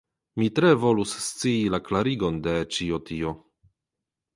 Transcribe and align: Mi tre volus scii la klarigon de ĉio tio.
Mi 0.39 0.47
tre 0.59 0.71
volus 0.83 1.11
scii 1.27 1.69
la 1.75 1.83
klarigon 1.91 2.41
de 2.49 2.59
ĉio 2.75 3.05
tio. 3.13 3.41